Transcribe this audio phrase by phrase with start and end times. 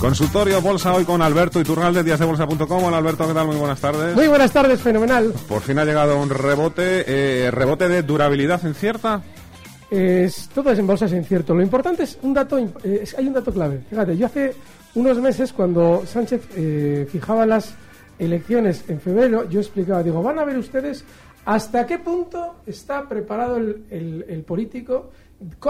[0.00, 2.84] Consultorio Bolsa hoy con Alberto Iturralde, díasdebolsa.com.
[2.84, 3.46] Hola Alberto, ¿qué tal?
[3.46, 4.14] Muy buenas tardes.
[4.14, 5.32] Muy buenas tardes, fenomenal.
[5.48, 7.04] Por fin ha llegado un rebote,
[7.46, 9.22] eh, rebote de durabilidad incierta.
[9.90, 11.54] Es, todo es en bolsa es incierto.
[11.54, 13.80] Lo importante es un dato, eh, es- hay un dato clave.
[13.88, 14.54] Fíjate, yo hace
[14.94, 17.74] unos meses cuando Sánchez eh, fijaba las
[18.18, 21.04] elecciones en febrero, yo explicaba, digo, van a ver ustedes
[21.46, 25.10] hasta qué punto está preparado el, el- el político co-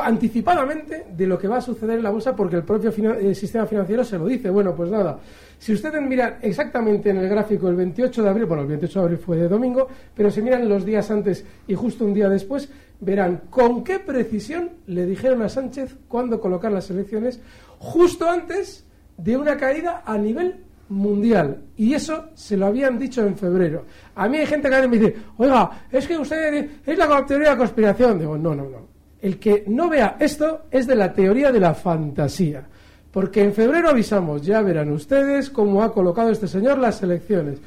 [0.00, 2.92] anticipadamente de lo que va a suceder en la bolsa porque el propio
[3.34, 4.48] sistema financiero se lo dice.
[4.50, 5.18] Bueno, pues nada,
[5.58, 9.04] si ustedes miran exactamente en el gráfico el 28 de abril, bueno, el 28 de
[9.04, 12.68] abril fue de domingo, pero si miran los días antes y justo un día después,
[13.00, 17.40] verán con qué precisión le dijeron a Sánchez cuándo colocar las elecciones
[17.78, 18.84] justo antes
[19.16, 20.56] de una caída a nivel
[20.88, 21.64] mundial.
[21.76, 23.84] Y eso se lo habían dicho en febrero.
[24.14, 27.56] A mí hay gente que me dice, oiga, es que usted es la teoría de
[27.56, 28.18] conspiración.
[28.18, 28.95] Digo, no, no, no.
[29.26, 32.62] El que no vea esto es de la teoría de la fantasía.
[33.10, 37.58] Porque en febrero avisamos, ya verán ustedes cómo ha colocado este señor las elecciones.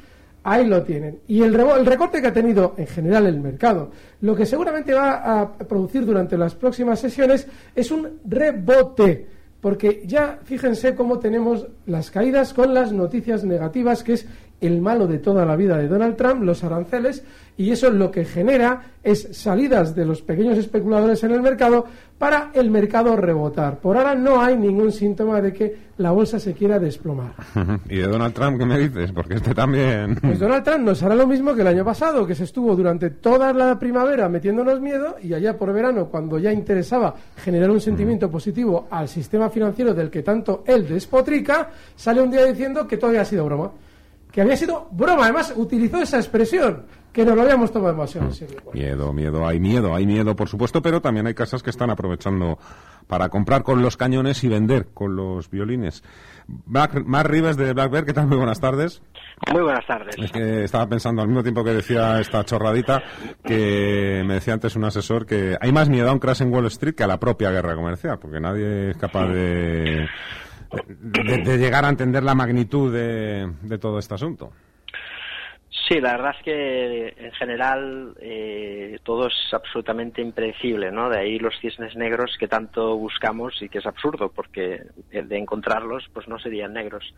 [0.42, 1.18] Ahí lo tienen.
[1.28, 3.90] Y el, el recorte que ha tenido en general el mercado,
[4.22, 9.26] lo que seguramente va a producir durante las próximas sesiones es un rebote.
[9.60, 14.26] Porque ya fíjense cómo tenemos las caídas con las noticias negativas, que es
[14.60, 17.24] el malo de toda la vida de Donald Trump, los aranceles,
[17.56, 21.84] y eso lo que genera es salidas de los pequeños especuladores en el mercado
[22.18, 23.78] para el mercado rebotar.
[23.78, 27.32] Por ahora no hay ningún síntoma de que la bolsa se quiera desplomar.
[27.88, 29.12] ¿Y de Donald Trump qué me dices?
[29.12, 30.16] Porque este también...
[30.16, 33.10] Pues Donald Trump nos hará lo mismo que el año pasado, que se estuvo durante
[33.10, 38.30] toda la primavera metiéndonos miedo y allá por verano, cuando ya interesaba generar un sentimiento
[38.30, 43.10] positivo al sistema financiero del que tanto él despotrica, sale un día diciendo que todo
[43.10, 43.70] había sido broma.
[44.32, 48.34] Que había sido broma, además utilizó esa expresión, que nos lo habíamos tomado demasiado en
[48.34, 48.60] serio.
[48.72, 52.58] Miedo, miedo, hay miedo, hay miedo, por supuesto, pero también hay casas que están aprovechando
[53.08, 56.04] para comprar con los cañones y vender con los violines.
[56.46, 58.28] Black, Mar Rivas de Black Bear, ¿qué tal?
[58.28, 59.02] Muy buenas tardes.
[59.52, 60.14] Muy buenas tardes.
[60.16, 63.02] Es que estaba pensando al mismo tiempo que decía esta chorradita
[63.42, 66.66] que me decía antes un asesor que hay más miedo a un crash en Wall
[66.66, 70.06] Street que a la propia guerra comercial, porque nadie es capaz de,
[70.86, 74.52] de, llegar a entender la magnitud de, de todo este asunto.
[75.90, 81.10] Sí, la verdad es que en general eh, todo es absolutamente impredecible, ¿no?
[81.10, 86.08] De ahí los cisnes negros que tanto buscamos y que es absurdo porque de encontrarlos
[86.12, 87.12] pues no serían negros.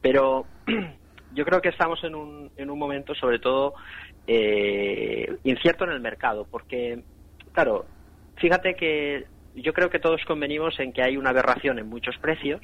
[0.00, 0.46] Pero
[1.34, 3.74] yo creo que estamos en un, en un momento sobre todo
[4.28, 7.02] eh, incierto en el mercado porque,
[7.52, 7.84] claro,
[8.36, 12.60] fíjate que yo creo que todos convenimos en que hay una aberración en muchos precios,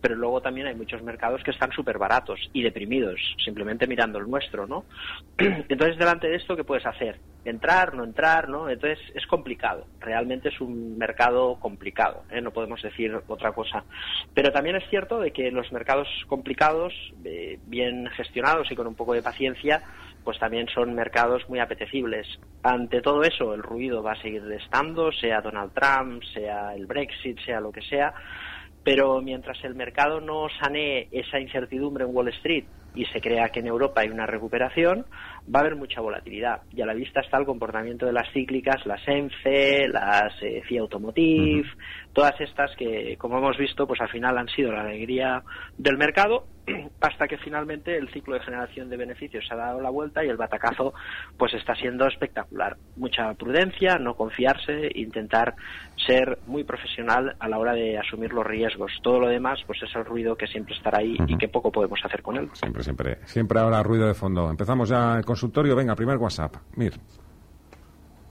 [0.00, 4.28] pero luego también hay muchos mercados que están súper baratos y deprimidos, simplemente mirando el
[4.28, 4.84] nuestro, ¿no?
[5.38, 7.18] Entonces, delante de esto, ¿qué puedes hacer?
[7.44, 8.68] Entrar, no entrar, ¿no?
[8.68, 9.86] Entonces, es complicado.
[9.98, 12.40] Realmente es un mercado complicado, ¿eh?
[12.40, 13.84] No podemos decir otra cosa.
[14.34, 16.92] Pero también es cierto de que los mercados complicados,
[17.24, 19.82] eh, bien gestionados y con un poco de paciencia,
[20.24, 22.26] pues también son mercados muy apetecibles.
[22.62, 27.38] Ante todo eso, el ruido va a seguir estando, sea Donald Trump, sea el Brexit,
[27.40, 28.12] sea lo que sea,
[28.82, 32.64] pero mientras el mercado no sanee esa incertidumbre en Wall Street
[32.94, 35.06] y se crea que en Europa hay una recuperación,
[35.54, 36.62] va a haber mucha volatilidad.
[36.72, 40.82] Y a la vista está el comportamiento de las cíclicas, las ENCE, las eh, FIA
[40.82, 41.68] Automotive,
[42.12, 45.42] todas estas que, como hemos visto, pues al final han sido la alegría
[45.76, 46.44] del mercado
[47.00, 50.28] hasta que finalmente el ciclo de generación de beneficios se ha dado la vuelta y
[50.28, 50.92] el batacazo
[51.36, 52.76] pues está siendo espectacular.
[52.96, 55.54] Mucha prudencia, no confiarse, intentar
[56.06, 58.92] ser muy profesional a la hora de asumir los riesgos.
[59.02, 62.00] Todo lo demás pues es el ruido que siempre estará ahí y que poco podemos
[62.04, 62.48] hacer con él.
[62.52, 64.50] Siempre, siempre, siempre habrá ruido de fondo.
[64.50, 65.74] Empezamos ya consultorio.
[65.74, 66.56] Venga, primer WhatsApp.
[66.76, 66.92] Mir.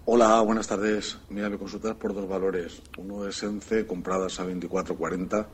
[0.06, 1.18] Hola, buenas tardes.
[1.30, 2.82] Mira, me consultas por dos valores.
[2.98, 5.46] Uno es ENCE, compradas a 24.40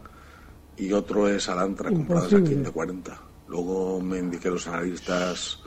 [0.78, 3.18] y otro es Alantra, compradas a 15.40.
[3.48, 5.62] Luego me indiqué los analistas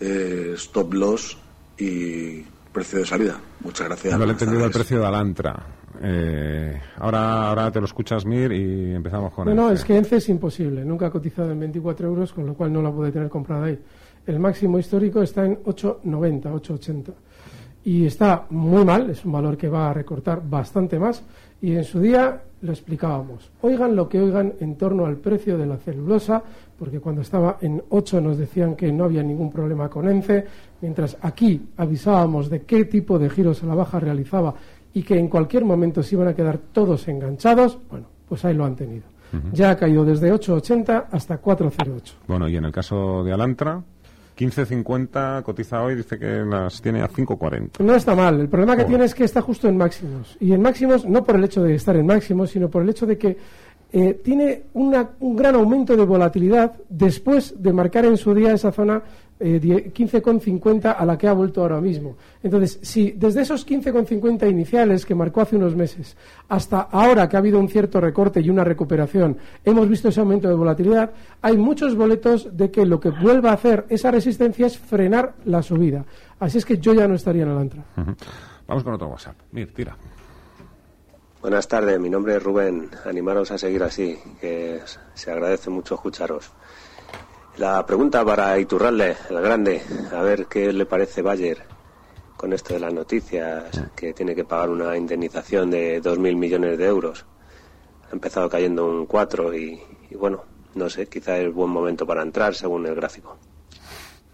[0.00, 1.38] eh, stop loss
[1.78, 2.42] y
[2.72, 3.40] precio de salida.
[3.60, 4.18] Muchas gracias.
[4.18, 5.66] No le he entendido el precio de Alantra.
[6.02, 10.16] Eh, ahora, ahora te lo escuchas, Mir, y empezamos con No, no, es que ENCE
[10.16, 10.84] es imposible.
[10.84, 13.78] Nunca ha cotizado en 24 euros, con lo cual no la puede tener comprada ahí.
[14.26, 17.12] El máximo histórico está en 8,90, 8,80
[17.84, 21.22] y está muy mal, es un valor que va a recortar bastante más
[21.60, 23.50] y en su día lo explicábamos.
[23.62, 26.42] Oigan lo que oigan en torno al precio de la celulosa,
[26.78, 30.46] porque cuando estaba en 8 nos decían que no había ningún problema con ENCE,
[30.80, 34.54] mientras aquí avisábamos de qué tipo de giros a la baja realizaba
[34.94, 38.64] y que en cualquier momento se iban a quedar todos enganchados, bueno, pues ahí lo
[38.64, 39.04] han tenido.
[39.52, 42.12] Ya ha caído desde 8,80 hasta 4,08.
[42.28, 43.82] Bueno, y en el caso de Alantra,
[44.36, 47.80] 15.50 cotiza hoy, dice que las tiene a 5.40.
[47.80, 48.40] No está mal.
[48.40, 50.36] El problema que tiene es que está justo en máximos.
[50.40, 53.06] Y en máximos, no por el hecho de estar en máximos, sino por el hecho
[53.06, 53.36] de que
[53.92, 59.02] eh, tiene un gran aumento de volatilidad después de marcar en su día esa zona
[59.42, 62.16] eh, 15,50 a la que ha vuelto ahora mismo.
[62.42, 66.16] Entonces, si desde esos 15,50 iniciales que marcó hace unos meses
[66.48, 70.48] hasta ahora que ha habido un cierto recorte y una recuperación, hemos visto ese aumento
[70.48, 71.10] de volatilidad,
[71.40, 75.62] hay muchos boletos de que lo que vuelva a hacer esa resistencia es frenar la
[75.62, 76.04] subida.
[76.38, 77.84] Así es que yo ya no estaría en el antra.
[78.66, 79.36] Vamos con otro WhatsApp.
[79.50, 79.96] Mir, tira.
[81.40, 82.88] Buenas tardes, mi nombre es Rubén.
[83.04, 84.80] Animaros a seguir así, que
[85.14, 86.52] se agradece mucho escucharos.
[87.58, 91.58] La pregunta para Iturralde, el grande, a ver qué le parece Bayer
[92.36, 93.64] con esto de las noticias,
[93.94, 97.24] que tiene que pagar una indemnización de 2.000 millones de euros.
[98.10, 100.42] Ha empezado cayendo un 4 y, y bueno,
[100.74, 103.36] no sé, quizá es buen momento para entrar según el gráfico.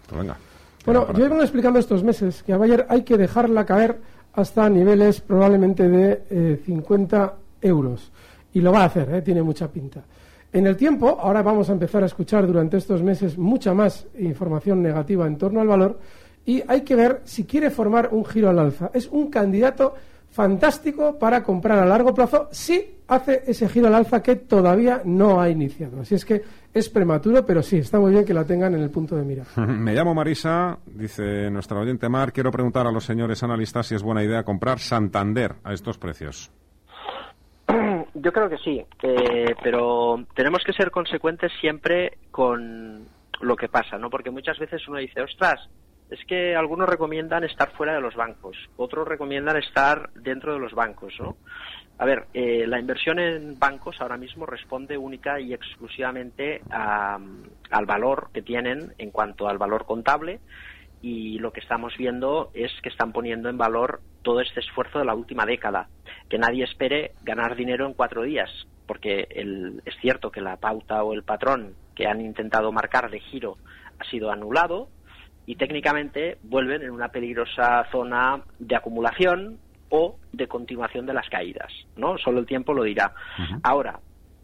[0.07, 0.37] Pues venga.
[0.85, 3.99] Bueno, yo he venido explicando estos meses que a Bayer hay que dejarla caer
[4.33, 8.11] hasta niveles probablemente de eh, 50 euros.
[8.53, 10.03] Y lo va a hacer, eh, tiene mucha pinta.
[10.51, 14.81] En el tiempo, ahora vamos a empezar a escuchar durante estos meses mucha más información
[14.81, 15.99] negativa en torno al valor
[16.43, 18.89] y hay que ver si quiere formar un giro al alza.
[18.93, 19.93] Es un candidato
[20.31, 25.39] fantástico para comprar a largo plazo si hace ese giro al alza que todavía no
[25.39, 26.01] ha iniciado.
[26.01, 26.41] Así es que
[26.73, 29.43] es prematuro, pero sí, está muy bien que la tengan en el punto de mira.
[29.55, 34.01] Me llamo Marisa, dice nuestra oyente Mar, quiero preguntar a los señores analistas si es
[34.01, 36.51] buena idea comprar Santander a estos precios.
[38.21, 43.07] Yo creo que sí, eh, pero tenemos que ser consecuentes siempre con
[43.39, 44.09] lo que pasa, ¿no?
[44.09, 45.69] Porque muchas veces uno dice, ostras,
[46.09, 50.73] es que algunos recomiendan estar fuera de los bancos, otros recomiendan estar dentro de los
[50.73, 51.37] bancos, ¿no?
[51.97, 57.19] A ver, eh, la inversión en bancos ahora mismo responde única y exclusivamente a,
[57.71, 60.39] al valor que tienen en cuanto al valor contable
[61.01, 65.05] y lo que estamos viendo es que están poniendo en valor todo este esfuerzo de
[65.05, 65.87] la última década.
[66.29, 68.49] Que nadie espere ganar dinero en cuatro días,
[68.85, 73.19] porque el, es cierto que la pauta o el patrón que han intentado marcar de
[73.19, 73.57] giro
[73.99, 74.89] ha sido anulado
[75.45, 79.57] y técnicamente vuelven en una peligrosa zona de acumulación
[79.89, 82.17] o de continuación de las caídas, ¿no?
[82.17, 83.13] Solo el tiempo lo dirá.
[83.63, 83.99] Ahora,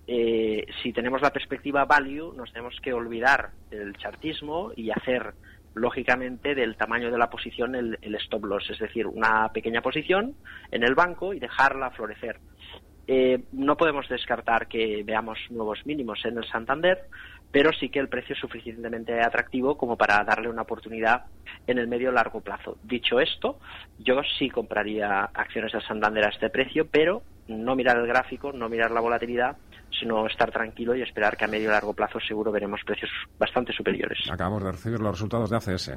[0.08, 5.34] eh, si tenemos la perspectiva value, nos tenemos que olvidar del chartismo y hacer
[5.76, 10.36] lógicamente del tamaño de la posición el, el, stop loss, es decir, una pequeña posición
[10.72, 12.40] en el banco y dejarla florecer.
[13.08, 17.04] Eh, no podemos descartar que veamos nuevos mínimos en el Santander,
[17.52, 21.26] pero sí que el precio es suficientemente atractivo como para darle una oportunidad
[21.68, 22.78] en el medio largo plazo.
[22.84, 23.60] Dicho esto,
[24.00, 28.70] yo sí compraría acciones del Santander a este precio, pero no mirar el gráfico, no
[28.70, 29.58] mirar la volatilidad,
[29.92, 33.74] sino estar tranquilo y esperar que a medio y largo plazo seguro veremos precios bastante
[33.74, 34.20] superiores.
[34.32, 35.92] Acabamos de recibir los resultados de ACS.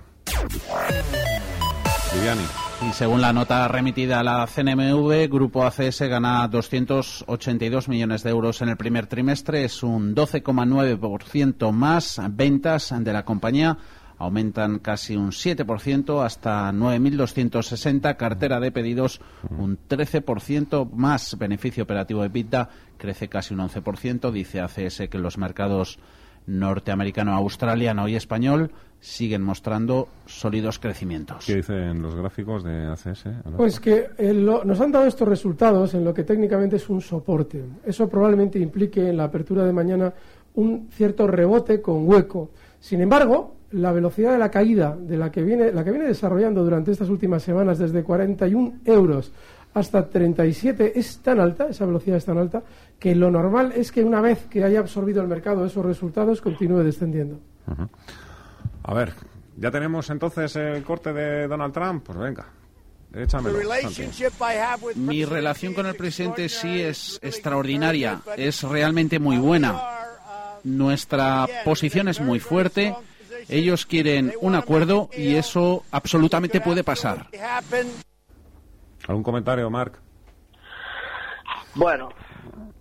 [2.14, 2.44] Viviani.
[2.88, 8.62] Y según la nota remitida a la CNMV, Grupo ACS gana 282 millones de euros
[8.62, 13.76] en el primer trimestre, es un 12,9% más ventas de la compañía
[14.18, 19.20] aumentan casi un 7% hasta 9.260, cartera de pedidos
[19.50, 25.38] un 13% más, beneficio operativo de EBITDA crece casi un 11%, dice ACS que los
[25.38, 25.98] mercados
[26.46, 31.44] norteamericano, australiano y español siguen mostrando sólidos crecimientos.
[31.46, 33.24] ¿Qué dicen los gráficos de ACS?
[33.56, 37.62] Pues que eh, nos han dado estos resultados en lo que técnicamente es un soporte.
[37.84, 40.12] Eso probablemente implique en la apertura de mañana
[40.54, 42.50] un cierto rebote con hueco.
[42.80, 46.64] Sin embargo, la velocidad de la caída de la que viene, la que viene desarrollando
[46.64, 49.32] durante estas últimas semanas desde 41 euros
[49.74, 52.62] hasta 37 es tan alta, esa velocidad es tan alta,
[52.98, 56.78] que lo normal es que una vez que haya absorbido el mercado esos resultados continúe
[56.78, 57.38] descendiendo.
[58.82, 59.12] A ver,
[59.56, 62.46] ya tenemos entonces el corte de Donald Trump, pues venga.
[63.12, 63.58] Échamelo,
[64.96, 69.80] Mi relación con el presidente sí es extraordinaria, es realmente muy buena.
[70.76, 72.94] Nuestra posición es muy fuerte.
[73.48, 77.28] Ellos quieren un acuerdo y eso absolutamente puede pasar.
[79.06, 80.00] ¿Algún comentario, Mark?
[81.74, 82.10] Bueno,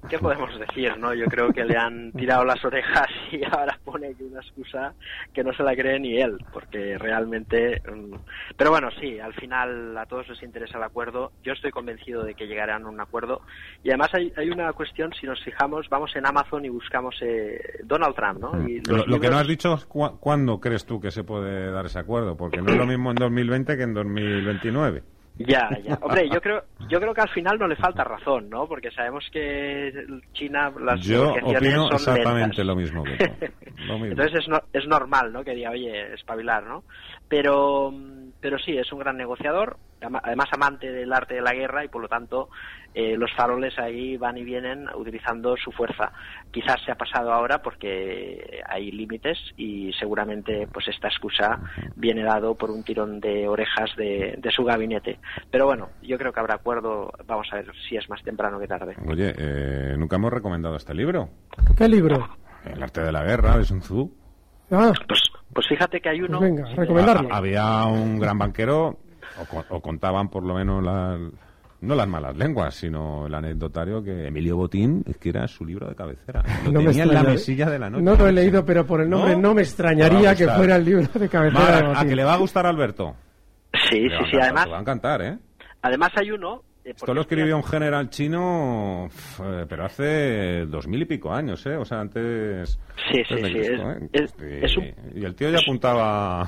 [0.08, 1.14] ¿qué podemos decir, no?
[1.14, 4.94] Yo creo que le han tirado las orejas y ahora pone aquí una excusa
[5.34, 7.82] que no se la cree ni él, porque realmente...
[7.82, 8.16] Mm,
[8.56, 11.32] pero bueno, sí, al final a todos les interesa el acuerdo.
[11.44, 13.42] Yo estoy convencido de que llegarán a un acuerdo.
[13.84, 17.60] Y además hay, hay una cuestión, si nos fijamos, vamos en Amazon y buscamos eh,
[17.84, 18.54] Donald Trump, ¿no?
[19.08, 22.36] Lo, que no has dicho es cuándo crees tú que se puede dar ese acuerdo,
[22.38, 25.04] porque no es lo mismo en 2020 que en 2029.
[25.40, 25.98] Ya, ya.
[26.02, 28.68] Hombre, yo creo, yo creo que al final no le falta razón, ¿no?
[28.68, 29.94] Porque sabemos que
[30.34, 33.14] China las yo opino exactamente lo mismo, lo
[34.00, 34.06] mismo.
[34.06, 35.44] Entonces es, es normal, ¿no?
[35.44, 36.84] Que diga, oye, espabilar, ¿no?
[37.28, 37.94] Pero,
[38.40, 42.02] pero sí, es un gran negociador además amante del arte de la guerra y por
[42.02, 42.50] lo tanto
[42.94, 46.12] eh, los faroles ahí van y vienen utilizando su fuerza.
[46.52, 51.60] Quizás se ha pasado ahora porque hay límites y seguramente pues esta excusa
[51.96, 55.20] viene dado por un tirón de orejas de, su gabinete.
[55.52, 58.68] Pero bueno, yo creo que habrá acuerdo, vamos a ver si es más temprano que
[58.68, 58.96] tarde.
[59.08, 61.30] Oye, eh, nunca hemos recomendado este libro.
[61.78, 62.30] ¿Qué libro?
[62.66, 64.12] El arte de la guerra de Sun Tzu.
[64.72, 64.92] Ah.
[65.08, 65.22] Pues,
[65.58, 66.38] pues fíjate que hay uno.
[66.38, 67.34] Pues venga, recomendarlo.
[67.34, 69.00] Había un gran banquero
[69.72, 71.20] o, contaban por lo menos las,
[71.82, 75.90] no las malas lenguas, sino el anecdotario que Emilio Botín es que era su libro
[75.90, 76.44] de cabecera.
[76.66, 78.04] Lo no tenía en la mesilla de la noche.
[78.04, 81.08] No lo he leído, pero por el nombre no, me extrañaría que fuera el libro
[81.12, 82.00] de cabecera.
[82.00, 83.16] a que le va a gustar Alberto.
[83.90, 84.68] Sí, sí, sí, además.
[84.72, 85.40] va a encantar, ¿eh?
[85.82, 89.10] Además hay uno esto lo escribió un general chino,
[89.44, 91.76] eh, pero hace dos mil y pico años, ¿eh?
[91.76, 92.80] O sea, antes.
[93.12, 93.58] Sí, sí, sí.
[94.14, 94.96] es, ¿eh?
[95.14, 96.48] y, el tío ya apuntaba.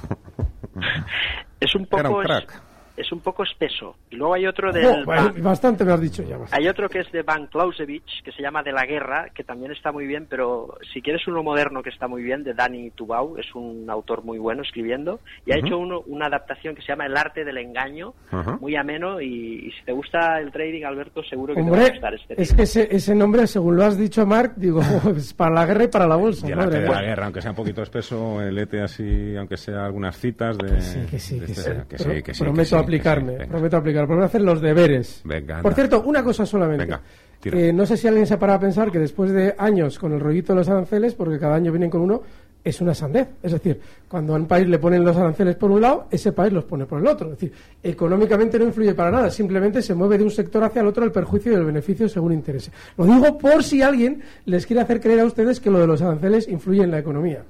[1.60, 2.00] es un poco.
[2.00, 2.69] Era un crack
[3.00, 3.96] es un poco espeso.
[4.10, 5.06] Y luego hay otro del...
[5.42, 6.38] bastante me has dicho ya.
[6.52, 9.72] Hay otro que es de Van Clausewitz, que se llama De la Guerra, que también
[9.72, 13.38] está muy bien, pero si quieres uno moderno que está muy bien, de Danny Tubau,
[13.38, 17.06] es un autor muy bueno escribiendo, y ha hecho uno, una adaptación que se llama
[17.06, 18.14] El arte del engaño,
[18.60, 22.14] muy ameno, y, si te gusta el trading, Alberto, seguro que te va a gustar
[22.14, 24.82] este Es que ese, ese, nombre, según lo has dicho, Mark, digo,
[25.16, 26.48] es para la guerra y para la bolsa.
[26.48, 29.86] el arte de la guerra, aunque sea un poquito espeso, el ETE así, aunque sea
[29.86, 30.82] algunas citas de...
[30.82, 35.22] Sí, que sí, que, sí, que sí, Prometo aplicarme, prometo aplicar, prometo hacer los deberes.
[35.24, 36.86] Venga, Por cierto, una cosa solamente.
[36.86, 37.02] Venga,
[37.46, 40.12] eh, no sé si alguien se ha parado a pensar que después de años con
[40.14, 42.22] el rollito de los aranceles, porque cada año vienen con uno,
[42.64, 43.30] es una sandez.
[43.42, 46.52] Es decir, cuando a un país le ponen los aranceles por un lado, ese país
[46.52, 47.28] los pone por el otro.
[47.32, 50.88] Es decir, económicamente no influye para nada, simplemente se mueve de un sector hacia el
[50.88, 52.72] otro el perjuicio y el beneficio según interese.
[52.98, 56.02] Lo digo por si alguien les quiere hacer creer a ustedes que lo de los
[56.02, 57.44] aranceles influye en la economía.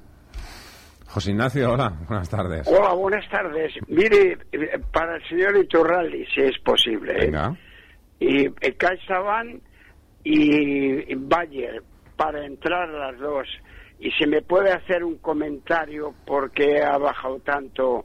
[1.10, 2.68] José Ignacio, hola, buenas tardes.
[2.68, 3.72] Hola, buenas tardes.
[3.88, 4.38] Mire,
[4.92, 7.12] para el señor Iturraldi, si es posible.
[7.14, 7.26] ¿eh?
[7.26, 7.56] Venga.
[8.20, 9.60] Y eh, CaixaBank
[10.22, 11.82] y Bayer,
[12.16, 13.48] para entrar a las dos.
[13.98, 18.04] Y si me puede hacer un comentario por qué ha bajado tanto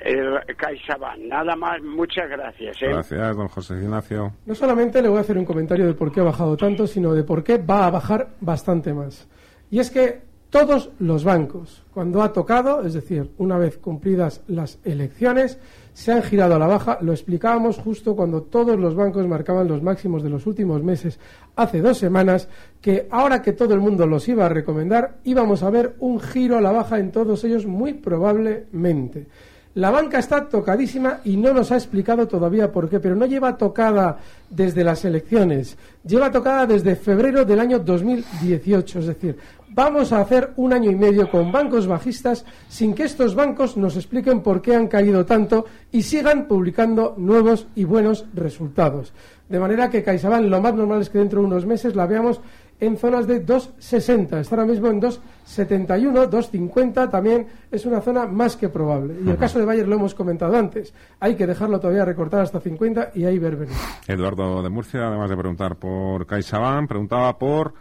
[0.00, 1.18] el CaixaBank.
[1.28, 2.80] Nada más, muchas gracias.
[2.80, 2.88] ¿eh?
[2.88, 4.32] Gracias, don José Ignacio.
[4.46, 7.12] No solamente le voy a hacer un comentario de por qué ha bajado tanto, sino
[7.12, 9.28] de por qué va a bajar bastante más.
[9.70, 14.78] Y es que todos los bancos, cuando ha tocado, es decir, una vez cumplidas las
[14.84, 15.58] elecciones,
[15.92, 16.98] se han girado a la baja.
[17.02, 21.18] Lo explicábamos justo cuando todos los bancos marcaban los máximos de los últimos meses,
[21.56, 22.48] hace dos semanas,
[22.80, 26.56] que ahora que todo el mundo los iba a recomendar, íbamos a ver un giro
[26.56, 29.26] a la baja en todos ellos muy probablemente.
[29.74, 33.56] La banca está tocadísima y no nos ha explicado todavía por qué, pero no lleva
[33.56, 34.18] tocada
[34.50, 39.36] desde las elecciones, lleva tocada desde febrero del año 2018, es decir,
[39.70, 43.96] vamos a hacer un año y medio con bancos bajistas sin que estos bancos nos
[43.96, 49.12] expliquen por qué han caído tanto y sigan publicando nuevos y buenos resultados.
[49.48, 52.40] De manera que CaixaBank lo más normal es que dentro de unos meses la veamos
[52.80, 54.38] en zonas de 2,60.
[54.38, 59.16] Está ahora mismo en 2,71, 2,50 también es una zona más que probable.
[59.24, 60.94] Y el caso de Bayer lo hemos comentado antes.
[61.18, 63.74] Hay que dejarlo todavía recortar hasta 50 y ahí ver venir.
[64.06, 67.74] Eduardo de Murcia, además de preguntar por CaixaBank, preguntaba por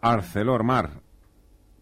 [0.00, 1.09] Arcelor Mar.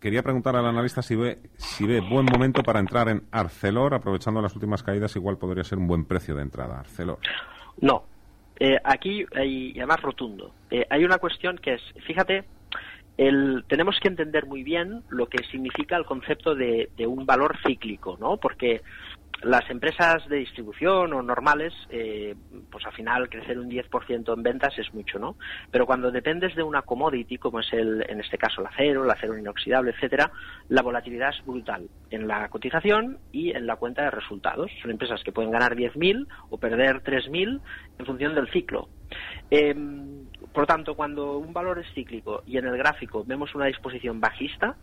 [0.00, 4.40] Quería preguntar al analista si ve, si ve buen momento para entrar en Arcelor, aprovechando
[4.40, 7.18] las últimas caídas, igual podría ser un buen precio de entrada, Arcelor.
[7.80, 8.04] No,
[8.58, 12.44] eh, aquí, hay, y además rotundo, eh, hay una cuestión que es, fíjate,
[13.16, 17.56] el, tenemos que entender muy bien lo que significa el concepto de, de un valor
[17.66, 18.36] cíclico, ¿no?
[18.36, 18.82] Porque
[19.42, 22.34] las empresas de distribución o normales, eh,
[22.70, 25.36] pues al final crecer un 10% en ventas es mucho, ¿no?
[25.70, 29.10] Pero cuando dependes de una commodity, como es el, en este caso el acero, el
[29.10, 30.30] acero inoxidable, etcétera,
[30.68, 34.70] la volatilidad es brutal en la cotización y en la cuenta de resultados.
[34.82, 37.60] Son empresas que pueden ganar 10.000 o perder 3.000
[37.98, 38.88] en función del ciclo.
[39.50, 39.74] Eh,
[40.52, 44.76] por tanto, cuando un valor es cíclico y en el gráfico vemos una disposición bajista,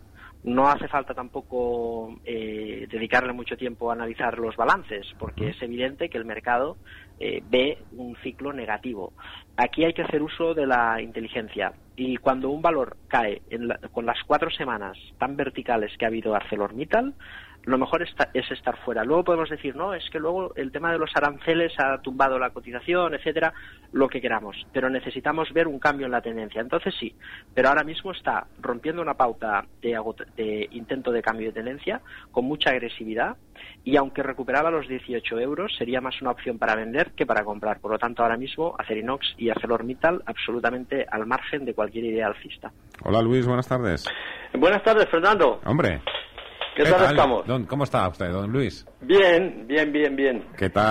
[0.44, 6.08] no hace falta tampoco eh, dedicarle mucho tiempo a analizar los balances, porque es evidente
[6.08, 6.76] que el mercado
[7.18, 9.12] eh, ve un ciclo negativo.
[9.56, 11.72] Aquí hay que hacer uso de la inteligencia.
[11.96, 13.42] Y cuando un valor cae
[13.92, 17.14] con las cuatro semanas tan verticales que ha habido ArcelorMittal,
[17.66, 19.04] lo mejor es estar fuera.
[19.04, 22.50] Luego podemos decir, no, es que luego el tema de los aranceles ha tumbado la
[22.50, 23.52] cotización, etcétera,
[23.92, 26.60] lo que queramos, pero necesitamos ver un cambio en la tendencia.
[26.60, 27.14] Entonces sí,
[27.54, 29.98] pero ahora mismo está rompiendo una pauta de,
[30.36, 33.36] de intento de cambio de tendencia con mucha agresividad
[33.82, 37.80] y aunque recuperaba los 18 euros, sería más una opción para vender que para comprar.
[37.80, 42.70] Por lo tanto, ahora mismo Acerinox y ArcelorMittal absolutamente al margen de cualquier idea alcista.
[43.02, 44.04] Hola Luis, buenas tardes.
[44.54, 45.60] Buenas tardes, Fernando.
[45.64, 46.00] Hombre.
[46.76, 47.46] ¿Qué, tal, estamos?
[47.68, 48.86] ¿Cómo está usted, don Luis?
[49.00, 50.44] Bien, bien, bien, bien.
[50.58, 50.84] ¿Qué tal?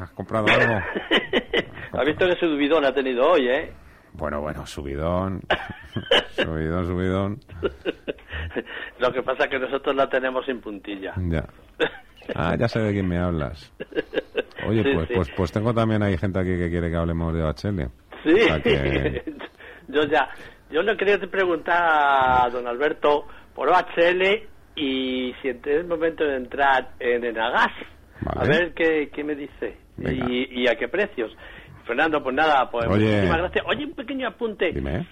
[0.00, 0.74] ¿Has comprado algo?
[1.92, 3.70] ¿Has visto que subidón ha tenido hoy, eh?
[4.14, 5.42] Bueno, bueno, subidón.
[6.30, 7.40] subidón, subidón.
[8.98, 11.12] Lo que pasa es que nosotros la tenemos sin puntilla.
[11.18, 11.44] Ya.
[12.34, 13.74] Ah, ya sé de quién me hablas.
[14.66, 17.90] Oye, pues, pues pues tengo también ahí gente aquí que quiere que hablemos de OHL.
[18.22, 18.34] Sí.
[19.88, 20.30] yo ya.
[20.70, 26.36] Yo le quería preguntar a don Alberto por OHL y si es el momento de
[26.36, 27.72] entrar en Enagas,
[28.26, 31.30] a ver qué, qué me dice y, y, a qué precios.
[31.86, 33.64] Fernando, pues nada, pues muchísimas gracias.
[33.68, 34.72] Oye, un pequeño apunte.
[34.72, 35.06] Dime.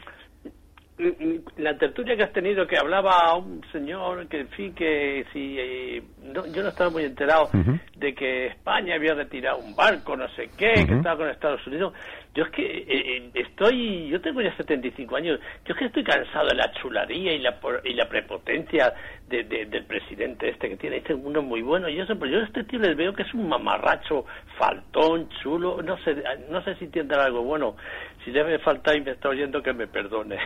[1.56, 6.02] La tertulia que has tenido que hablaba un señor que en fin que si eh,
[6.32, 7.50] yo no estaba muy enterado
[7.96, 11.92] de que España había retirado un barco no sé qué que estaba con Estados Unidos.
[12.34, 16.04] Yo es que eh, eh, estoy yo tengo ya 75 años yo es que estoy
[16.04, 18.92] cansado de la chularía y la y la prepotencia
[19.28, 22.64] de, del presidente este que tiene este uno muy bueno y eso yo a este
[22.64, 24.24] tío les veo que es un mamarracho
[24.58, 27.76] faltón chulo no sé no sé si tendrá algo bueno.
[28.24, 30.38] Si debe faltar y me está oyendo que me perdone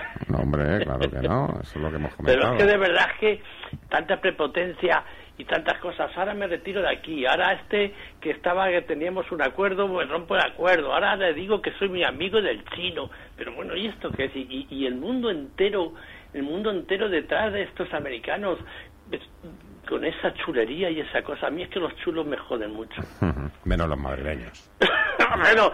[0.47, 2.41] hombre, claro que no, eso es lo que hemos comentado.
[2.41, 3.43] Pero es que de verdad que
[3.89, 5.05] tanta prepotencia
[5.39, 6.11] y tantas cosas.
[6.17, 7.27] Ahora me retiro de aquí.
[7.27, 10.95] Ahora este que estaba que teníamos un acuerdo, pues rompo el acuerdo.
[10.95, 13.11] Ahora le digo que soy mi amigo del chino.
[13.37, 14.37] Pero bueno, ¿y esto qué es?
[14.37, 15.93] Y, y el mundo entero,
[16.33, 18.59] el mundo entero detrás de estos americanos
[19.89, 21.47] con esa chulería y esa cosa.
[21.47, 23.01] A mí es que los chulos me joden mucho.
[23.65, 24.71] Menos los madrileños.
[25.41, 25.71] bueno,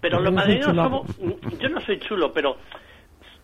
[0.00, 1.18] pero los madrileños somos...
[1.58, 2.56] Yo no soy chulo, pero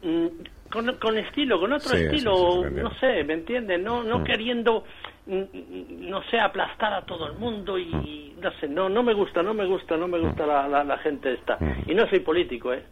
[0.03, 0.27] mm,
[0.71, 3.81] con, con estilo, con otro estilo, no sé, ¿me entiendes?
[3.81, 4.25] No, no mm.
[4.25, 4.85] queriendo,
[5.27, 8.41] mm, no sé, aplastar a todo el mundo y, mm.
[8.41, 11.35] no sé, no, no me gusta, no me gusta, no me gusta la, la, gente
[11.35, 11.59] esta.
[11.87, 12.85] Y no soy político, ¿eh?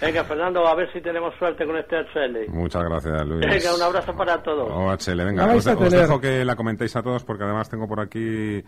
[0.00, 2.50] Venga, Fernando, a ver si tenemos suerte con este HL.
[2.50, 3.40] Muchas gracias, Luis.
[3.40, 4.70] Venga, un abrazo para todos.
[4.70, 8.62] OHL, venga, os, os dejo que la comentéis a todos porque además tengo por aquí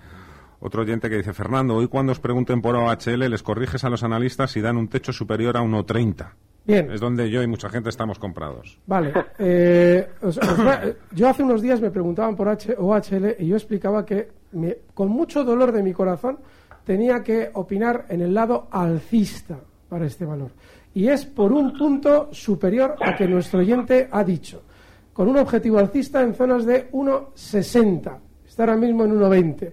[0.61, 4.03] otro oyente que dice, Fernando, hoy cuando os pregunten por OHL les corriges a los
[4.03, 6.33] analistas si dan un techo superior a 1,30.
[6.67, 6.91] Bien.
[6.91, 8.79] Es donde yo y mucha gente estamos comprados.
[8.87, 9.13] Vale.
[9.39, 10.09] Eh,
[11.13, 14.29] yo hace unos días me preguntaban por OHL y yo explicaba que
[14.95, 16.39] con mucho dolor de mi corazón
[16.85, 20.51] tenía que opinar en el lado alcista para este valor.
[20.95, 24.63] Y es por un punto superior a que nuestro oyente ha dicho.
[25.13, 28.19] Con un objetivo alcista en zonas de 1,60.
[28.47, 29.73] Está ahora mismo en 1,20.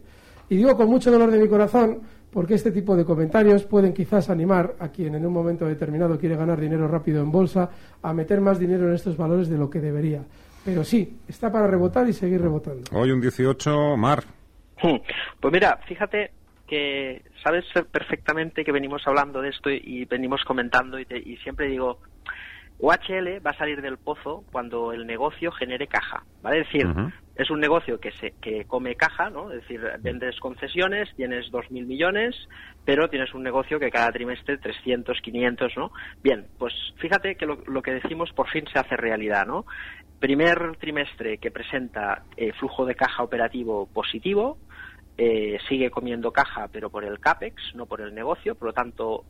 [0.50, 2.02] Y digo con mucho dolor de mi corazón
[2.32, 6.36] porque este tipo de comentarios pueden quizás animar a quien en un momento determinado quiere
[6.36, 7.70] ganar dinero rápido en bolsa
[8.02, 10.24] a meter más dinero en estos valores de lo que debería.
[10.64, 12.84] Pero sí, está para rebotar y seguir rebotando.
[12.94, 14.24] Hoy un 18, Mar.
[15.40, 16.32] Pues mira, fíjate
[16.68, 22.00] que sabes perfectamente que venimos hablando de esto y venimos comentando y, y siempre digo,
[22.82, 26.62] OHL va a salir del pozo cuando el negocio genere caja, ¿vale?
[26.62, 26.88] Es decir,
[27.36, 29.52] es un negocio que se que come caja, ¿no?
[29.52, 32.36] Es decir, vendes concesiones, tienes 2.000 millones,
[32.86, 35.92] pero tienes un negocio que cada trimestre 300, 500, ¿no?
[36.24, 39.66] Bien, pues fíjate que lo, que decimos por fin se hace realidad, ¿no?
[40.20, 44.58] Primer trimestre que presenta eh, flujo de caja operativo positivo,
[45.18, 48.56] eh, sigue comiendo caja, pero por el CAPEX, no por el negocio.
[48.56, 49.26] Por lo tanto,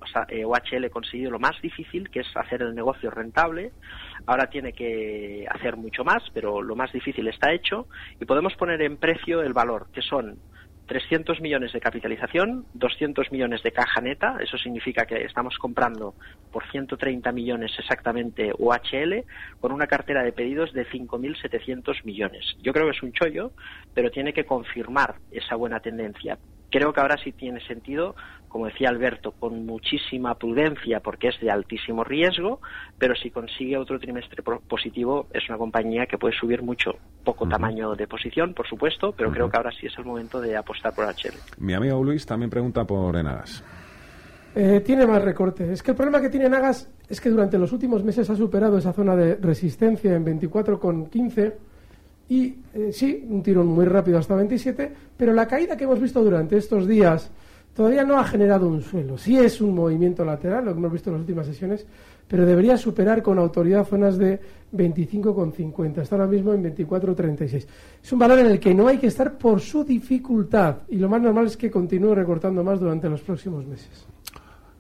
[0.46, 3.72] OHL ha conseguido lo más difícil, que es hacer el negocio rentable.
[4.26, 7.88] Ahora tiene que hacer mucho más, pero lo más difícil está hecho.
[8.20, 10.38] Y podemos poner en precio el valor, que son
[10.88, 16.16] 300 millones de capitalización, 200 millones de caja neta, eso significa que estamos comprando
[16.52, 19.24] por 130 millones exactamente OHL
[19.60, 22.46] con una cartera de pedidos de 5.700 millones.
[22.62, 23.52] Yo creo que es un chollo,
[23.94, 26.38] pero tiene que confirmar esa buena tendencia.
[26.70, 28.16] Creo que ahora sí tiene sentido
[28.52, 32.60] como decía Alberto, con muchísima prudencia porque es de altísimo riesgo,
[32.98, 36.92] pero si consigue otro trimestre positivo es una compañía que puede subir mucho.
[37.24, 40.58] Poco tamaño de posición, por supuesto, pero creo que ahora sí es el momento de
[40.58, 41.34] apostar por HL.
[41.60, 43.64] Mi amigo Luis también pregunta por Enagas.
[44.54, 45.72] Eh, tiene más recorte.
[45.72, 48.78] Es que el problema que tiene Enagas es que durante los últimos meses ha superado
[48.78, 51.54] esa zona de resistencia en 24,15
[52.28, 56.22] y eh, sí, un tirón muy rápido hasta 27, pero la caída que hemos visto
[56.22, 57.32] durante estos días
[57.74, 59.18] todavía no ha generado un suelo.
[59.18, 61.86] Sí es un movimiento lateral, lo que hemos visto en las últimas sesiones,
[62.28, 64.40] pero debería superar con autoridad zonas de
[64.74, 66.02] 25,50.
[66.02, 67.68] Está ahora mismo en 24,36.
[68.02, 71.10] Es un valor en el que no hay que estar por su dificultad y lo
[71.10, 74.08] más normal es que continúe recortando más durante los próximos meses.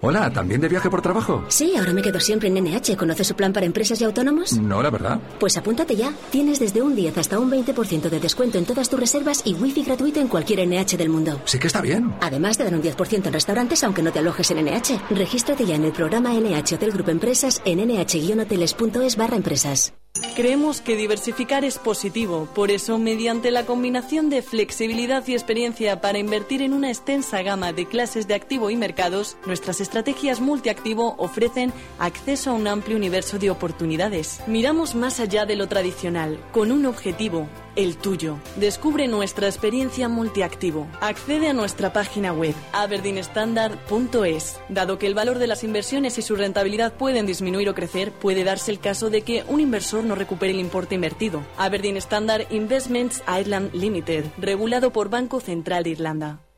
[0.02, 1.44] Hola, ¿también de viaje por trabajo?
[1.48, 2.96] Sí, ahora me quedo siempre en NH.
[2.96, 4.54] ¿Conoce su plan para empresas y autónomos?
[4.54, 5.20] No, la verdad.
[5.38, 6.14] Pues apúntate ya.
[6.30, 9.84] Tienes desde un 10 hasta un 20% de descuento en todas tus reservas y wifi
[9.84, 11.38] gratuito en cualquier NH del mundo.
[11.44, 12.14] Sí que está bien.
[12.22, 15.02] Además te dan un 10% en restaurantes aunque no te alojes en NH.
[15.10, 19.92] Regístrate ya en el programa NH Hotel Grupo Empresas en nh-hoteles.es barra empresas.
[20.34, 26.18] Creemos que diversificar es positivo, por eso mediante la combinación de flexibilidad y experiencia para
[26.18, 31.72] invertir en una extensa gama de clases de activo y mercados, nuestras estrategias multiactivo ofrecen
[32.00, 34.40] acceso a un amplio universo de oportunidades.
[34.48, 38.38] Miramos más allá de lo tradicional, con un objetivo, el tuyo.
[38.56, 40.86] Descubre nuestra experiencia multiactivo.
[41.00, 44.60] Accede a nuestra página web aberdeenstandard.es.
[44.68, 48.44] Dado que el valor de las inversiones y su rentabilidad pueden disminuir o crecer, puede
[48.44, 51.42] darse el caso de que un inversor no recupere el importe invertido.
[51.56, 56.49] Aberdeen Standard Investments Ireland Limited, regulado por Banco Central de Irlanda.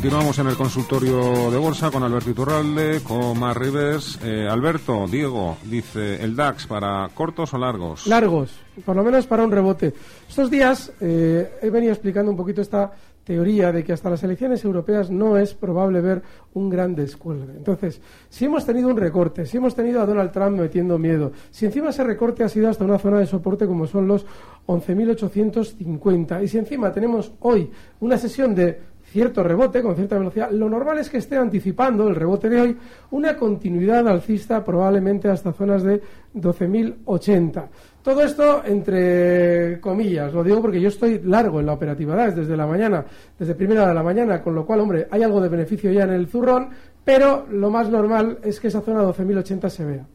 [0.00, 4.18] Continuamos en el consultorio de bolsa con Alberto Iturralde, con Mar Rivers.
[4.24, 8.06] Eh, Alberto, Diego, dice el DAX para cortos o largos.
[8.06, 8.50] Largos,
[8.82, 9.92] por lo menos para un rebote.
[10.26, 12.90] Estos días eh, he venido explicando un poquito esta
[13.24, 16.22] teoría de que hasta las elecciones europeas no es probable ver
[16.54, 17.52] un gran descuelgue.
[17.58, 21.66] Entonces, si hemos tenido un recorte, si hemos tenido a Donald Trump metiendo miedo, si
[21.66, 24.24] encima ese recorte ha sido hasta una zona de soporte como son los
[24.66, 30.68] 11.850, y si encima tenemos hoy una sesión de cierto rebote con cierta velocidad, lo
[30.68, 32.76] normal es que esté anticipando el rebote de hoy
[33.10, 36.00] una continuidad alcista probablemente hasta zonas de
[36.34, 37.68] 12.080.
[38.02, 42.66] Todo esto entre comillas, lo digo porque yo estoy largo en la operatividad desde la
[42.66, 43.04] mañana,
[43.38, 46.10] desde primera de la mañana, con lo cual, hombre, hay algo de beneficio ya en
[46.10, 46.70] el zurrón,
[47.04, 50.06] pero lo más normal es que esa zona 12.080 se vea.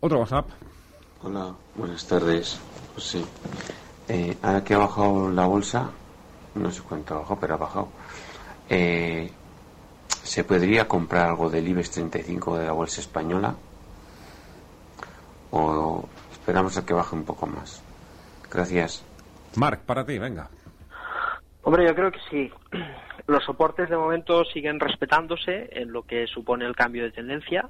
[0.00, 0.46] Otro WhatsApp.
[1.22, 2.58] Hola, buenas tardes.
[2.94, 3.24] Pues sí.
[4.08, 5.90] Eh, ahora que ha bajado la bolsa,
[6.58, 7.88] no sé cuánto ha bajado, pero ha bajado.
[8.68, 9.30] Eh,
[10.08, 13.54] ¿Se podría comprar algo del IBEX 35 de la bolsa española?
[15.50, 17.82] ¿O esperamos a que baje un poco más?
[18.50, 19.04] Gracias.
[19.56, 20.48] Marc, para ti, venga.
[21.62, 22.52] Hombre, yo creo que sí.
[23.26, 27.68] Los soportes de momento siguen respetándose en lo que supone el cambio de tendencia.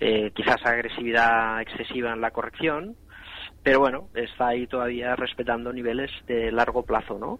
[0.00, 2.96] Eh, quizás agresividad excesiva en la corrección
[3.68, 7.38] pero bueno, está ahí todavía respetando niveles de largo plazo, ¿no?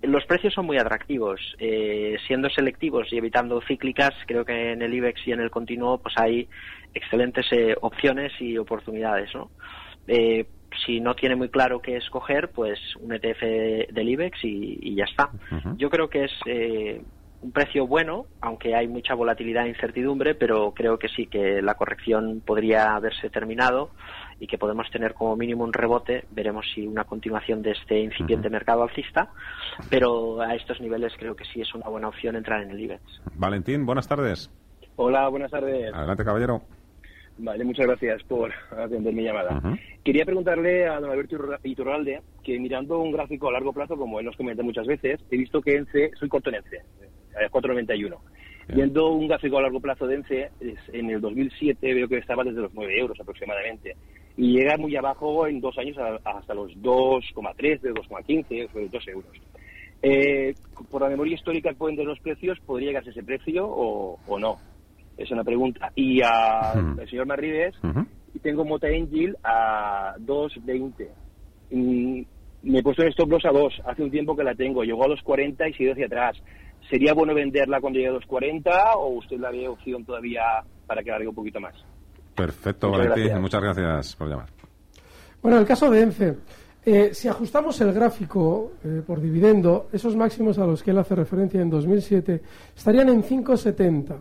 [0.00, 1.38] Los precios son muy atractivos.
[1.58, 5.98] Eh, siendo selectivos y evitando cíclicas, creo que en el IBEX y en el continuo
[5.98, 6.48] pues hay
[6.94, 9.50] excelentes eh, opciones y oportunidades, ¿no?
[10.06, 10.46] Eh,
[10.86, 15.28] si no tiene muy claro qué escoger, pues un ETF del IBEX y, ya está.
[15.76, 17.02] Yo creo que es eh,
[17.42, 21.74] un precio bueno, aunque hay mucha volatilidad e incertidumbre, pero creo que sí que la
[21.74, 23.90] corrección podría haberse terminado
[24.40, 26.24] y que podemos tener como mínimo un rebote.
[26.30, 29.30] Veremos si una continuación de este incipiente mercado alcista,
[29.90, 33.02] pero a estos niveles creo que sí es una buena opción entrar en el IBEX.
[33.34, 34.50] Valentín, buenas tardes.
[34.96, 35.92] Hola, buenas tardes.
[35.94, 36.62] Adelante, caballero.
[37.38, 39.60] Vale, muchas gracias por atender mi llamada.
[40.04, 44.26] Quería preguntarle a don Alberto Iturralde que mirando un gráfico a largo plazo, como él
[44.26, 46.82] nos comenta muchas veces, he visto que ENCE, soy corto en ENCE,
[47.50, 48.16] 491.
[48.74, 50.50] Viendo un gráfico a largo plazo de ENCE,
[50.92, 53.96] en el 2007 veo que estaba desde los 9 euros aproximadamente.
[54.38, 59.32] Y llega muy abajo en dos años hasta los 2,3, de 2,15, 2 euros.
[60.00, 60.54] Eh,
[60.88, 64.38] por la memoria histórica que pueden de los precios, ¿podría llegarse ese precio o, o
[64.38, 64.58] no?
[65.16, 65.90] Es una pregunta.
[65.96, 67.74] Y al señor Marrides,
[68.40, 72.24] tengo Mota Angel a 2.20.
[72.62, 73.82] me he puesto en stop loss a 2.
[73.86, 74.84] Hace un tiempo que la tengo.
[74.84, 76.40] Llegó a 2.40 y sigue hacia atrás.
[76.88, 80.42] ¿Sería bueno venderla cuando llegue a 2.40 o usted la ve opción todavía
[80.86, 81.74] para que largue un poquito más?
[82.38, 83.40] Perfecto, Valentín.
[83.40, 84.48] Muchas gracias por llamar.
[85.42, 86.36] Bueno, el caso de ENCE.
[86.86, 91.14] Eh, si ajustamos el gráfico eh, por dividendo, esos máximos a los que él hace
[91.14, 92.40] referencia en 2007
[92.76, 94.16] estarían en 5,70.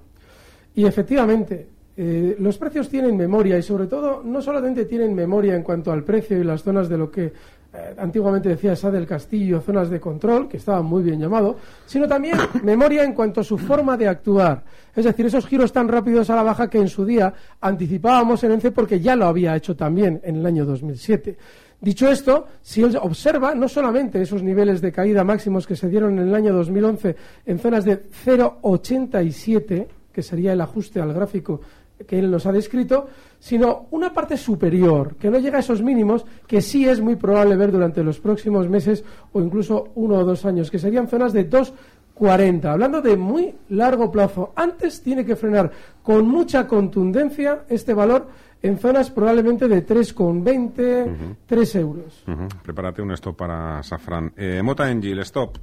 [0.75, 5.63] Y efectivamente, eh, los precios tienen memoria y sobre todo no solamente tienen memoria en
[5.63, 7.31] cuanto al precio y las zonas de lo que
[7.77, 12.07] eh, antiguamente decía Sá del Castillo, zonas de control, que estaba muy bien llamado, sino
[12.07, 14.63] también memoria en cuanto a su forma de actuar.
[14.95, 18.53] Es decir, esos giros tan rápidos a la baja que en su día anticipábamos en
[18.53, 21.37] ENCE porque ya lo había hecho también en el año 2007.
[21.79, 26.29] Dicho esto, si observa no solamente esos niveles de caída máximos que se dieron en
[26.29, 31.61] el año 2011 en zonas de 0,87, que sería el ajuste al gráfico
[32.05, 33.07] que él nos ha descrito,
[33.39, 37.55] sino una parte superior, que no llega a esos mínimos, que sí es muy probable
[37.55, 41.49] ver durante los próximos meses o incluso uno o dos años, que serían zonas de
[41.49, 42.65] 2,40.
[42.65, 45.71] Hablando de muy largo plazo, antes tiene que frenar
[46.03, 48.27] con mucha contundencia este valor
[48.61, 52.23] en zonas probablemente de 3,20, 3 euros.
[52.63, 54.33] Prepárate un stop para Safran.
[54.35, 55.57] Eh, Mota Engil, stop.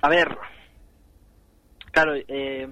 [0.00, 0.36] A ver,
[1.92, 2.68] Claro, eh,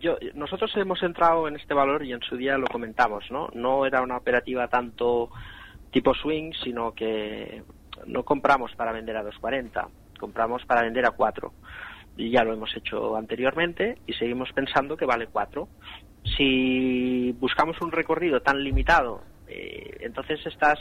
[0.00, 3.48] yo, nosotros hemos entrado en este valor y en su día lo comentamos, ¿no?
[3.54, 5.30] No era una operativa tanto
[5.90, 7.62] tipo swing, sino que
[8.06, 11.52] no compramos para vender a 2.40, compramos para vender a 4.
[12.16, 15.68] Y ya lo hemos hecho anteriormente y seguimos pensando que vale 4.
[16.36, 20.78] Si buscamos un recorrido tan limitado, eh, entonces estás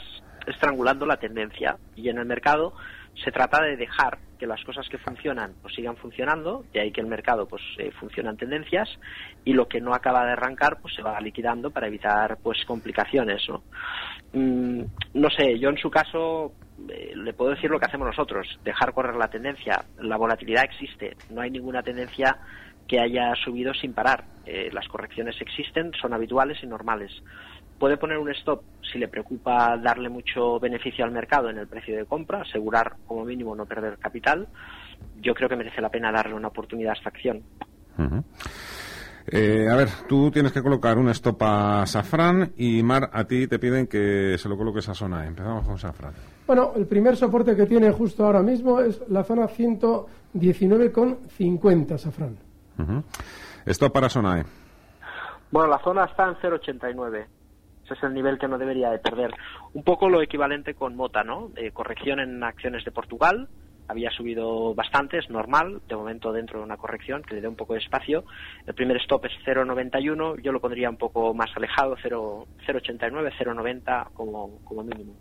[0.47, 2.73] estrangulando la tendencia y en el mercado
[3.15, 7.01] se trata de dejar que las cosas que funcionan pues sigan funcionando, de ahí que
[7.01, 8.89] el mercado pues eh, funcionan tendencias
[9.45, 13.47] y lo que no acaba de arrancar pues se va liquidando para evitar pues complicaciones,
[13.47, 13.63] ¿no?
[14.33, 16.53] Mm, no sé, yo en su caso
[16.89, 21.15] eh, le puedo decir lo que hacemos nosotros, dejar correr la tendencia, la volatilidad existe,
[21.29, 22.39] no hay ninguna tendencia
[22.87, 27.11] que haya subido sin parar, eh, las correcciones existen, son habituales y normales
[27.81, 31.97] puede poner un stop si le preocupa darle mucho beneficio al mercado en el precio
[31.97, 34.47] de compra, asegurar como mínimo no perder capital.
[35.19, 37.41] Yo creo que merece la pena darle una oportunidad a esta acción.
[39.25, 43.47] Eh, a ver, tú tienes que colocar un stop a Safran y Mar, a ti
[43.47, 45.25] te piden que se lo coloques a Sonae.
[45.25, 46.13] Empezamos con Safran.
[46.45, 52.37] Bueno, el primer soporte que tiene justo ahora mismo es la zona 119,50 Safran.
[53.65, 54.43] Stop para Sonae.
[55.49, 57.40] Bueno, la zona está en 0,89
[57.91, 59.31] es el nivel que no debería de perder.
[59.73, 61.51] Un poco lo equivalente con Mota, ¿no?
[61.55, 63.47] Eh, corrección en acciones de Portugal,
[63.91, 67.55] había subido bastante, es normal, de momento dentro de una corrección que le dé un
[67.55, 68.23] poco de espacio.
[68.65, 74.59] El primer stop es 0,91, yo lo pondría un poco más alejado, 0,89, 0,90 como,
[74.63, 75.13] como mínimo.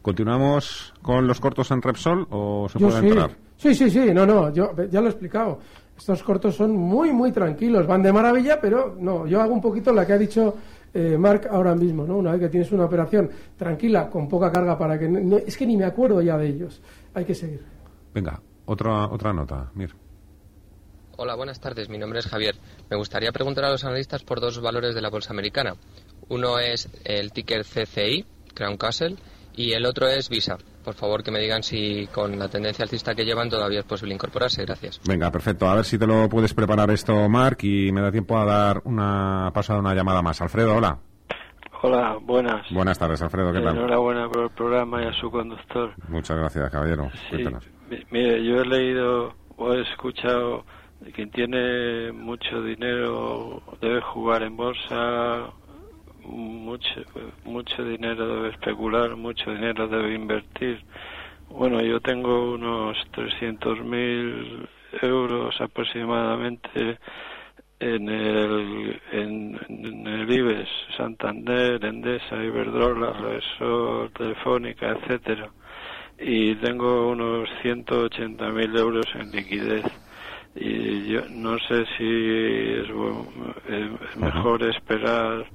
[0.00, 3.30] ¿Continuamos con los cortos en Repsol o se puede entrar?
[3.56, 5.58] Sí, sí, sí, no, no, yo ya lo he explicado.
[5.96, 9.92] Estos cortos son muy, muy tranquilos, van de maravilla, pero no, yo hago un poquito
[9.92, 10.54] la que ha dicho
[10.92, 12.16] eh, Mark ahora mismo, ¿no?
[12.16, 15.42] Una vez que tienes una operación tranquila, con poca carga para que...
[15.46, 16.80] es que ni me acuerdo ya de ellos.
[17.14, 17.64] Hay que seguir.
[18.12, 19.94] Venga, otra, otra nota, Mir.
[21.16, 21.88] Hola, buenas tardes.
[21.88, 22.56] Mi nombre es Javier.
[22.88, 25.74] Me gustaría preguntar a los analistas por dos valores de la bolsa americana.
[26.28, 28.24] Uno es el ticker CCI,
[28.54, 29.16] Crown Castle,
[29.54, 30.56] y el otro es Visa.
[30.84, 34.14] Por favor, que me digan si con la tendencia alcista que llevan todavía es posible
[34.14, 34.64] incorporarse.
[34.64, 35.00] Gracias.
[35.06, 35.68] Venga, perfecto.
[35.68, 38.80] A ver si te lo puedes preparar esto, Mark, y me da tiempo a dar
[38.84, 40.40] una paso a una llamada más.
[40.40, 40.98] Alfredo, hola.
[41.82, 42.66] Hola, buenas.
[42.70, 43.76] Buenas tardes, Alfredo, ¿qué tal?
[43.76, 45.94] Enhorabuena por el programa y a su conductor.
[46.08, 47.10] Muchas gracias, caballero.
[47.30, 47.42] Sí,
[48.10, 50.64] mire, yo he leído o he escuchado
[51.04, 55.50] que quien tiene mucho dinero debe jugar en bolsa,
[56.24, 57.00] mucho,
[57.44, 60.84] mucho dinero debe especular, mucho dinero debe invertir.
[61.48, 64.68] Bueno, yo tengo unos 300.000
[65.02, 66.98] euros aproximadamente
[67.80, 75.50] en el, en, en el IBEX, Santander, Endesa, Iberdrola, Repsol, Telefónica, etcétera.
[76.18, 79.84] Y tengo unos 180.0l euros en liquidez.
[80.54, 85.50] Y yo no sé si es, bu- eh, es mejor esperar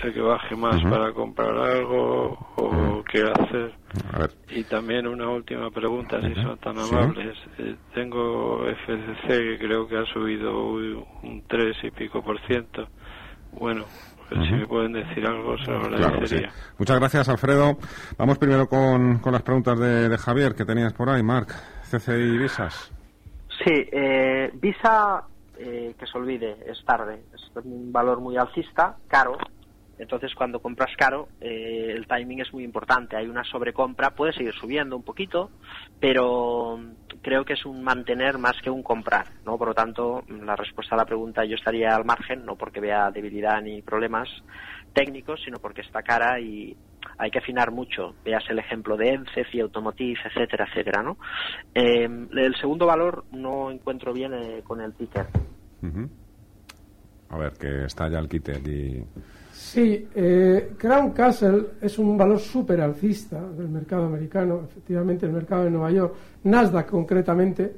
[0.00, 0.90] que baje más Ujú.
[0.90, 3.74] para comprar algo o qué hacer.
[4.14, 4.30] A ver.
[4.50, 6.80] Y también una última pregunta, si son tan Sí.
[6.80, 7.36] amables.
[7.58, 12.88] Eh, tengo FCC que creo que ha subido un un 3 y pico por ciento.
[13.52, 13.84] Bueno,
[14.28, 14.56] pues si Ujú.
[14.56, 16.36] me pueden decir algo, se lo Claro que sí.
[16.36, 16.52] agradecería.
[16.78, 17.76] Muchas gracias, Alfredo.
[18.16, 21.50] Vamos primero con, con las preguntas de, de Javier que tenías por ahí, Marc.
[21.90, 22.92] CCI Visas.
[23.64, 25.24] Sí, eh, Visa,
[25.58, 27.24] eh, que se olvide, es tarde.
[27.34, 29.36] Es un valor muy alcista, caro.
[29.98, 33.16] Entonces, cuando compras caro, eh, el timing es muy importante.
[33.16, 35.50] Hay una sobrecompra, puede seguir subiendo un poquito,
[35.98, 36.78] pero
[37.20, 39.58] creo que es un mantener más que un comprar, ¿no?
[39.58, 43.10] Por lo tanto, la respuesta a la pregunta yo estaría al margen, no porque vea
[43.10, 44.28] debilidad ni problemas
[44.92, 46.76] técnicos, sino porque está cara y
[47.18, 48.14] hay que afinar mucho.
[48.24, 51.18] Veas el ejemplo de ENCE, y Automotive, etcétera, etcétera, ¿no?
[51.74, 55.26] Eh, el segundo valor no encuentro bien eh, con el ticker.
[57.30, 59.04] A ver, que está ya el kit y...
[59.58, 65.64] Sí, eh, Crown Castle es un valor súper alcista del mercado americano, efectivamente, el mercado
[65.64, 67.74] de Nueva York, Nasdaq concretamente,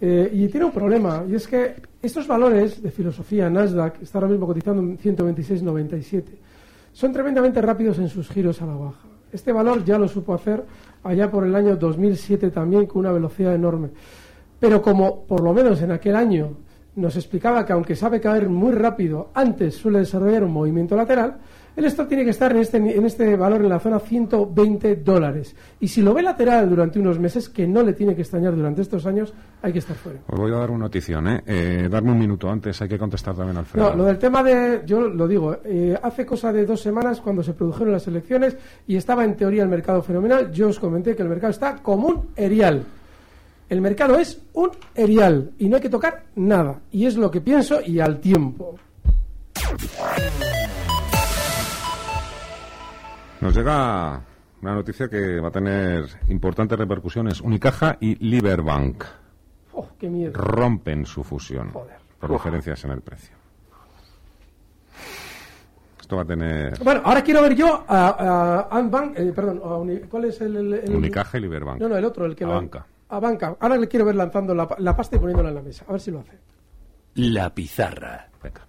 [0.00, 4.32] eh, y tiene un problema, y es que estos valores de filosofía, Nasdaq, está ahora
[4.32, 6.24] mismo cotizando en 126,97,
[6.92, 9.06] son tremendamente rápidos en sus giros a la baja.
[9.32, 10.64] Este valor ya lo supo hacer
[11.04, 13.90] allá por el año 2007 también con una velocidad enorme.
[14.58, 16.56] Pero como por lo menos en aquel año
[16.96, 21.38] nos explicaba que aunque sabe caer muy rápido, antes suele desarrollar un movimiento lateral,
[21.74, 25.56] el stop tiene que estar en este, en este valor en la zona 120 dólares.
[25.80, 28.82] Y si lo ve lateral durante unos meses, que no le tiene que extrañar durante
[28.82, 30.20] estos años, hay que estar fuera.
[30.26, 31.42] Os voy a dar una notición, ¿eh?
[31.46, 33.90] Eh, Darme un minuto antes, hay que contestar también, Alfredo.
[33.90, 37.42] No, lo del tema de, yo lo digo, eh, hace cosa de dos semanas cuando
[37.42, 41.22] se produjeron las elecciones y estaba en teoría el mercado fenomenal, yo os comenté que
[41.22, 42.84] el mercado está como un erial.
[43.72, 46.80] El mercado es un erial y no hay que tocar nada.
[46.90, 48.74] Y es lo que pienso y al tiempo.
[53.40, 54.20] Nos llega
[54.60, 57.40] una noticia que va a tener importantes repercusiones.
[57.40, 59.04] Unicaja y Liberbank
[59.72, 60.32] Oh, qué miedo.
[60.34, 62.36] rompen su fusión por Uf.
[62.42, 63.34] diferencias en el precio.
[65.98, 69.78] Esto va a tener Bueno, ahora quiero ver yo a, a Antbank, eh, perdón, a
[69.78, 71.80] Uni- ¿cuál es el, el- el- Unicaja y Liberbank.
[71.80, 72.86] No, no, el otro, el que la- banca.
[73.12, 73.56] A banca.
[73.60, 75.84] Ahora le quiero ver lanzando la, pa- la pasta y poniéndola en la mesa.
[75.88, 76.38] A ver si lo hace.
[77.16, 78.28] La pizarra.
[78.42, 78.66] Venga,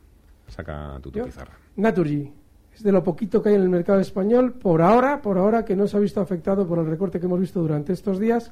[0.48, 1.54] saca tu, tu pizarra.
[1.78, 2.32] Naturgy.
[2.74, 5.76] Es de lo poquito que hay en el mercado español por ahora, por ahora que
[5.76, 8.52] no se ha visto afectado por el recorte que hemos visto durante estos días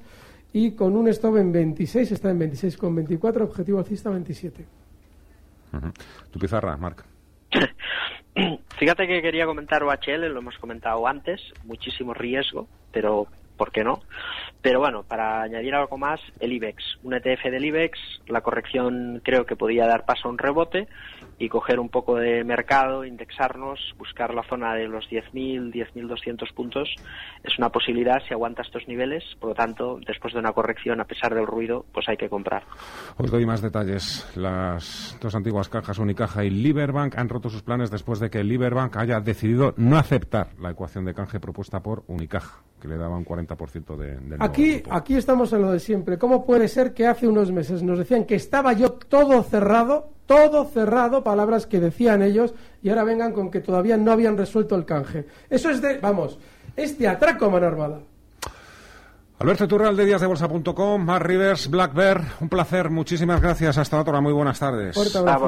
[0.54, 4.65] y con un stop en 26, está en 26,24, objetivo alcista 27.
[5.73, 5.91] Ujú.
[6.30, 7.04] Tu pizarra, Marc.
[8.80, 13.27] Fíjate que quería comentar OHL, lo hemos comentado antes, muchísimo riesgo, pero
[13.62, 14.00] ¿por qué no?
[14.63, 19.45] Pero bueno, para añadir algo más, el IBEX, un ETF del IBEX, la corrección creo
[19.45, 20.88] que podía dar paso a un rebote
[21.38, 26.89] y coger un poco de mercado, indexarnos, buscar la zona de los 10.000, 10.200 puntos,
[27.43, 31.06] es una posibilidad si aguanta estos niveles, por lo tanto, después de una corrección, a
[31.06, 32.63] pesar del ruido, pues hay que comprar.
[33.17, 34.28] Os doy más detalles.
[34.36, 38.97] Las dos antiguas cajas, Unicaja y Liberbank, han roto sus planes después de que Liberbank
[38.97, 43.24] haya decidido no aceptar la ecuación de canje propuesta por Unicaja, que le daba un
[43.24, 46.17] 40% de, del Aquí, aquí estamos en lo de siempre.
[46.17, 50.65] ¿Cómo puede ser que hace unos meses nos decían que estaba yo todo cerrado, todo
[50.65, 54.86] cerrado, palabras que decían ellos, y ahora vengan con que todavía no habían resuelto el
[54.86, 55.28] canje?
[55.50, 56.39] Eso es de, vamos,
[56.76, 58.00] es de atraco a mano armada.
[59.38, 63.78] Alberto Turral de díasdebolsa.com, Mar Rivers, Black Bear, un placer, muchísimas gracias.
[63.78, 64.96] Hasta la otra, muy buenas tardes.
[64.96, 65.48] Fuerte abrazo,